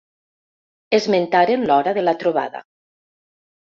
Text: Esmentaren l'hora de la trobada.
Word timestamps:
Esmentaren 0.99 1.67
l'hora 1.71 1.93
de 1.99 2.07
la 2.07 2.17
trobada. 2.25 2.67